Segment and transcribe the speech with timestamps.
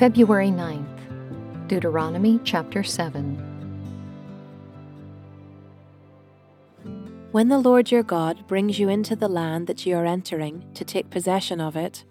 [0.00, 3.36] February 9th, Deuteronomy chapter 7.
[7.32, 10.86] When the Lord your God brings you into the land that you are entering to
[10.86, 12.04] take possession of it,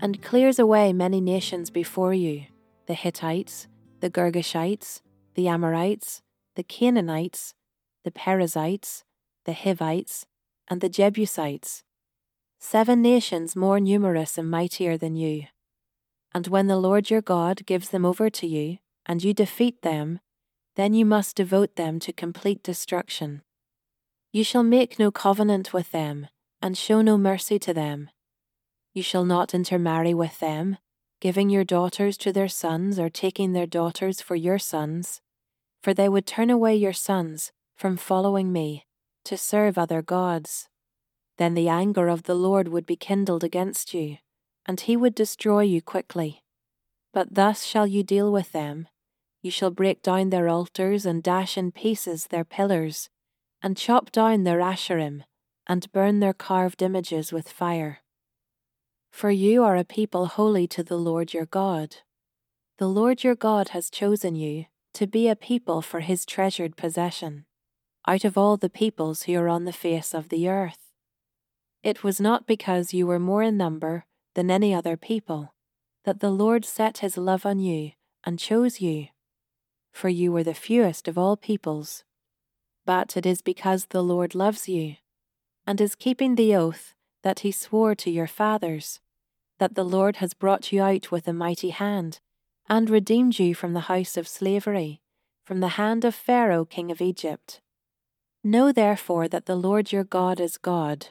[0.00, 2.46] and clears away many nations before you
[2.86, 3.68] the Hittites,
[4.00, 5.02] the Girgashites,
[5.34, 6.22] the Amorites,
[6.56, 7.54] the Canaanites,
[8.04, 9.04] the Perizzites,
[9.44, 10.26] the Hivites,
[10.68, 11.84] and the Jebusites,
[12.58, 15.46] seven nations more numerous and mightier than you
[16.34, 20.20] and when the Lord your God gives them over to you, and you defeat them,
[20.76, 23.42] then you must devote them to complete destruction.
[24.32, 26.28] You shall make no covenant with them,
[26.62, 28.08] and show no mercy to them.
[28.94, 30.78] You shall not intermarry with them,
[31.20, 35.20] giving your daughters to their sons or taking their daughters for your sons,
[35.82, 38.86] for they would turn away your sons from following me
[39.24, 40.68] to serve other gods.
[41.36, 44.18] Then the anger of the Lord would be kindled against you
[44.64, 46.44] and he would destroy you quickly.
[47.12, 48.86] But thus shall you deal with them.
[49.42, 53.10] You shall break down their altars and dash in pieces their pillars,
[53.60, 55.24] and chop down their asherim,
[55.66, 57.98] and burn their carved images with fire.
[59.10, 61.96] For you are a people holy to the Lord your God.
[62.78, 67.44] The Lord your God has chosen you to be a people for his treasured possession,
[68.06, 70.78] out of all the peoples who are on the face of the earth.
[71.82, 75.54] It was not because you were more in number than any other people,
[76.04, 77.92] that the Lord set his love on you
[78.24, 79.08] and chose you.
[79.92, 82.04] For you were the fewest of all peoples.
[82.84, 84.96] But it is because the Lord loves you,
[85.66, 89.00] and is keeping the oath that he swore to your fathers,
[89.58, 92.20] that the Lord has brought you out with a mighty hand,
[92.68, 95.02] and redeemed you from the house of slavery,
[95.44, 97.60] from the hand of Pharaoh king of Egypt.
[98.44, 101.08] Know therefore that the Lord your God is God,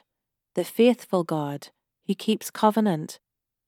[0.54, 1.68] the faithful God
[2.06, 3.18] who keeps covenant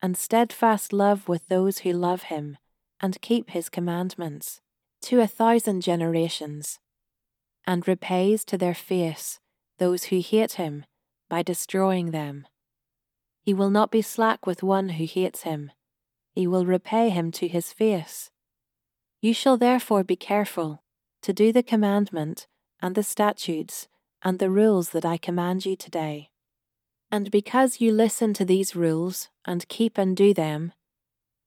[0.02, 2.58] and steadfast love with those who love him
[3.00, 4.60] and keep his commandments
[5.02, 6.78] to a thousand generations,
[7.66, 9.38] and repays to their face
[9.78, 10.84] those who hate him
[11.28, 12.46] by destroying them.
[13.42, 15.72] He will not be slack with one who hates him,
[16.32, 18.30] he will repay him to his face.
[19.20, 20.82] You shall therefore be careful
[21.22, 22.46] to do the commandment
[22.84, 23.88] and the statutes
[24.22, 26.28] and the rules that I command you today.
[27.10, 30.74] And because you listen to these rules and keep and do them,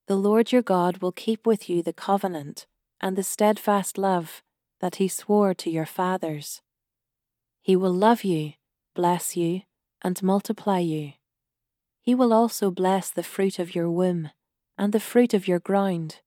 [0.07, 2.65] the Lord your God will keep with you the covenant
[2.99, 4.41] and the steadfast love
[4.81, 6.63] that he swore to your fathers.
[7.61, 8.53] He will love you,
[8.95, 9.61] bless you,
[10.01, 11.13] and multiply you.
[12.01, 14.31] He will also bless the fruit of your womb,
[14.75, 16.21] and the fruit of your ground,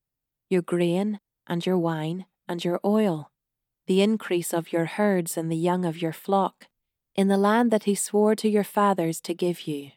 [0.48, 3.29] your grain, and your wine, and your oil,
[3.90, 6.68] the increase of your herds and the young of your flock
[7.16, 9.90] in the land that he swore to your fathers to give you.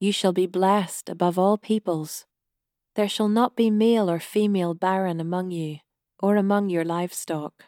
[0.00, 2.24] You shall be blessed above all peoples.
[2.94, 5.80] There shall not be male or female barren among you,
[6.18, 7.64] or among your livestock.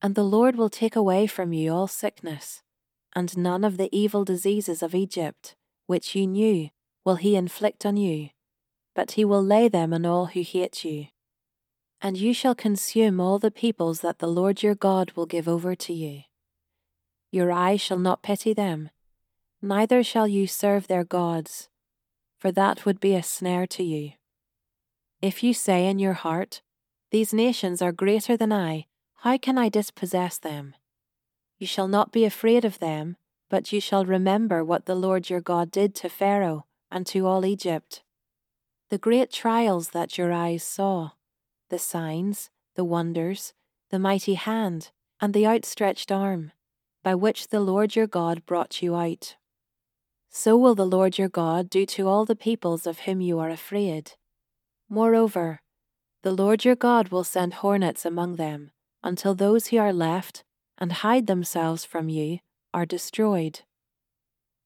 [0.00, 2.62] And the Lord will take away from you all sickness,
[3.14, 6.70] and none of the evil diseases of Egypt, which you knew,
[7.04, 8.30] will he inflict on you,
[8.94, 11.08] but he will lay them on all who hate you.
[12.00, 15.74] And you shall consume all the peoples that the Lord your God will give over
[15.74, 16.22] to you.
[17.30, 18.90] Your eye shall not pity them,
[19.60, 21.68] neither shall you serve their gods,
[22.38, 24.12] for that would be a snare to you.
[25.20, 26.62] If you say in your heart,
[27.10, 28.86] These nations are greater than I,
[29.22, 30.74] how can I dispossess them?
[31.58, 33.16] You shall not be afraid of them,
[33.50, 37.44] but you shall remember what the Lord your God did to Pharaoh and to all
[37.44, 38.04] Egypt.
[38.90, 41.10] The great trials that your eyes saw,
[41.68, 43.52] the signs, the wonders,
[43.90, 44.90] the mighty hand,
[45.20, 46.52] and the outstretched arm
[47.02, 49.36] by which the Lord your God brought you out.
[50.30, 53.48] So will the Lord your God do to all the peoples of whom you are
[53.48, 54.12] afraid.
[54.88, 55.60] Moreover,
[56.22, 58.70] the Lord your God will send hornets among them,
[59.02, 60.44] until those who are left
[60.76, 62.40] and hide themselves from you
[62.74, 63.60] are destroyed.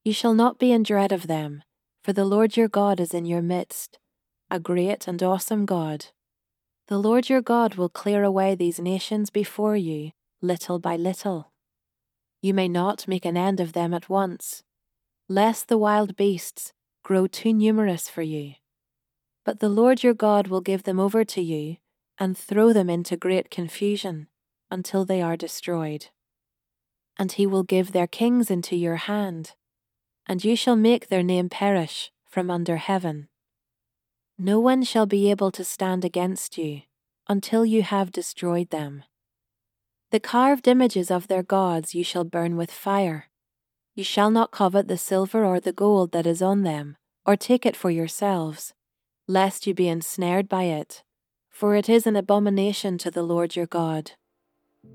[0.04, 1.62] You shall not be in dread of them,
[2.02, 3.98] for the Lord your God is in your midst,
[4.50, 6.06] a great and awesome God.
[6.92, 10.10] The Lord your God will clear away these nations before you,
[10.42, 11.50] little by little
[12.42, 14.62] you may not make an end of them at once,
[15.26, 18.56] lest the wild beasts grow too numerous for you.
[19.42, 21.78] But the Lord your God will give them over to you
[22.18, 24.28] and throw them into great confusion
[24.70, 26.08] until they are destroyed.
[27.18, 29.52] And he will give their kings into your hand,
[30.26, 33.28] and you shall make their name perish from under heaven.
[34.44, 36.82] No one shall be able to stand against you
[37.28, 39.04] until you have destroyed them.
[40.10, 43.28] The carved images of their gods you shall burn with fire.
[43.94, 47.64] You shall not covet the silver or the gold that is on them, or take
[47.64, 48.74] it for yourselves,
[49.28, 51.04] lest you be ensnared by it,
[51.48, 54.10] for it is an abomination to the Lord your God.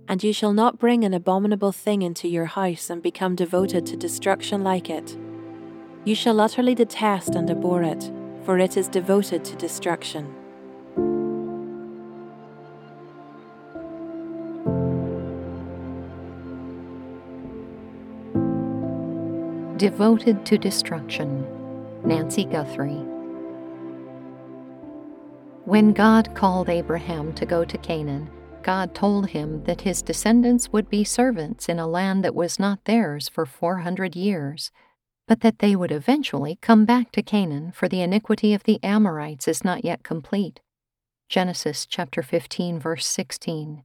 [0.09, 3.95] And you shall not bring an abominable thing into your house and become devoted to
[3.95, 5.17] destruction like it.
[6.03, 8.11] You shall utterly detest and abhor it,
[8.47, 10.25] for it is devoted to destruction.
[19.75, 21.45] Devoted to Destruction,
[22.05, 23.03] Nancy Guthrie.
[25.65, 28.29] When God called Abraham to go to Canaan,
[28.63, 32.85] God told him that his descendants would be servants in a land that was not
[32.85, 34.71] theirs for 400 years,
[35.27, 39.47] but that they would eventually come back to Canaan, for the iniquity of the Amorites
[39.47, 40.61] is not yet complete.
[41.27, 43.83] Genesis chapter 15 verse 16.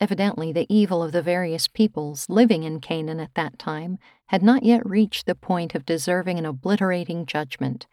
[0.00, 4.62] Evidently, the evil of the various peoples living in Canaan at that time had not
[4.62, 7.86] yet reached the point of deserving an obliterating judgment.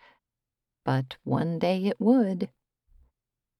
[0.83, 2.49] But one day it would.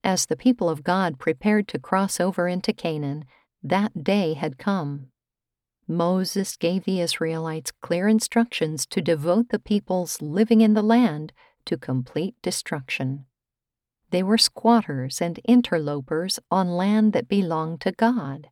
[0.04, 3.24] As the people of God prepared to cross over into Canaan,
[3.62, 5.08] that day had come.
[5.88, 11.32] Moses gave the Israelites clear instructions to devote the peoples living in the land
[11.66, 13.26] to complete destruction.
[14.10, 18.48] They were squatters and interlopers on land that belonged to God,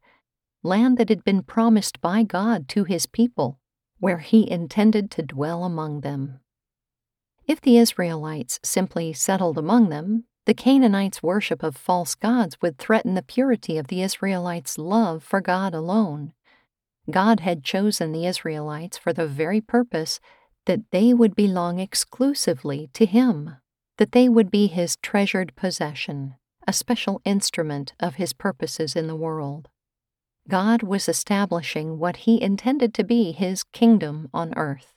[0.62, 3.58] land that had been promised by God to his people,
[3.98, 6.40] where he intended to dwell among them.
[7.46, 13.14] If the Israelites simply settled among them, the Canaanites' worship of false gods would threaten
[13.14, 16.32] the purity of the Israelites' love for God alone.
[17.10, 20.20] God had chosen the Israelites for the very purpose
[20.66, 23.56] that they would belong exclusively to Him
[23.98, 26.34] that they would be his treasured possession,
[26.66, 29.68] a special instrument of his purposes in the world.
[30.48, 34.92] God was establishing what he intended to be his kingdom on earth.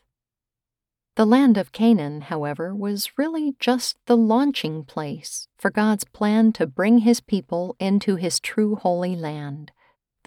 [1.15, 6.67] The land of Canaan, however, was really just the launching place for God's plan to
[6.67, 9.71] bring his people into his true holy land,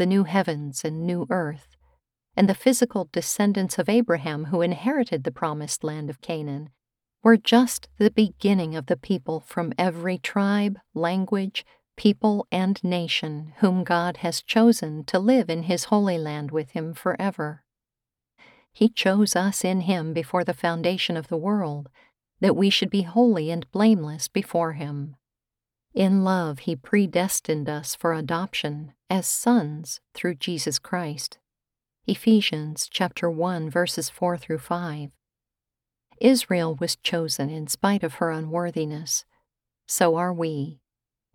[0.00, 1.76] the new heavens and new earth,
[2.34, 6.70] and the physical descendants of Abraham who inherited the promised land of Canaan
[7.22, 11.66] were just the beginning of the people from every tribe, language,
[11.98, 16.94] people, and nation whom God has chosen to live in His holy land with Him
[16.94, 17.62] forever.
[18.72, 21.90] He chose us in Him before the foundation of the world,
[22.40, 25.16] that we should be holy and blameless before Him.
[25.94, 31.38] In love, He predestined us for adoption as sons through Jesus Christ.
[32.06, 35.10] Ephesians chapter 1 verses 4 through 5.
[36.20, 39.24] Israel was chosen in spite of her unworthiness.
[39.86, 40.80] So are we.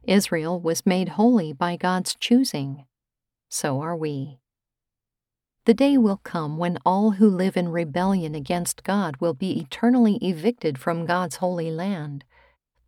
[0.04, 2.86] Israel was made holy by God's choosing.
[3.50, 4.40] So are we.
[5.66, 10.18] The day will come when all who live in rebellion against God will be eternally
[10.22, 12.24] evicted from God's holy land,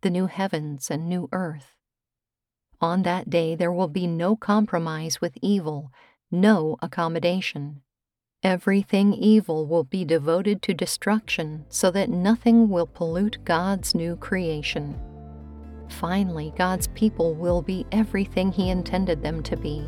[0.00, 1.74] the new heavens and new earth.
[2.80, 5.92] On that day there will be no compromise with evil,
[6.30, 7.82] no accommodation.
[8.42, 14.96] Everything evil will be devoted to destruction so that nothing will pollute God's new creation.
[15.88, 19.84] Finally, God's people will be everything He intended them to be.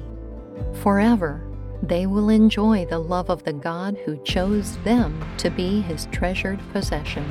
[0.83, 1.47] Forever,
[1.83, 6.61] they will enjoy the love of the God who chose them to be His treasured
[6.73, 7.25] possession.